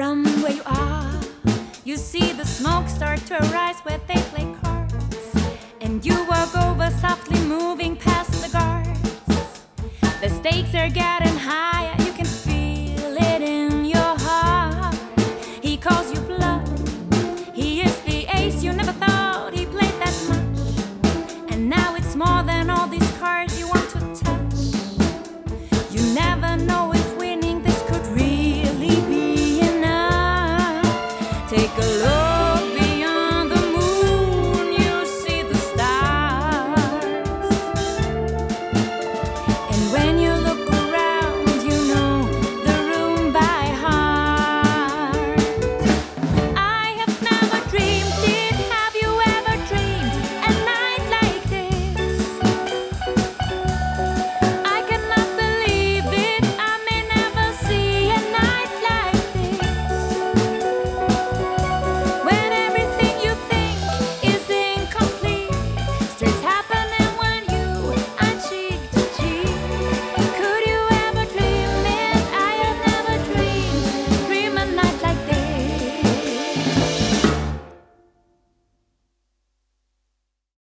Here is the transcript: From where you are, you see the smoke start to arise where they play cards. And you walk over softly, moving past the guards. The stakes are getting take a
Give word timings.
From 0.00 0.24
where 0.40 0.52
you 0.52 0.62
are, 0.64 1.20
you 1.84 1.98
see 1.98 2.32
the 2.32 2.46
smoke 2.46 2.88
start 2.88 3.18
to 3.26 3.34
arise 3.34 3.80
where 3.80 4.00
they 4.08 4.18
play 4.32 4.48
cards. 4.62 5.34
And 5.82 6.02
you 6.02 6.24
walk 6.24 6.56
over 6.56 6.90
softly, 6.90 7.38
moving 7.40 7.96
past 7.96 8.32
the 8.42 8.48
guards. 8.48 9.20
The 10.22 10.30
stakes 10.30 10.74
are 10.74 10.88
getting 10.88 11.29
take 31.50 31.78
a 31.78 31.89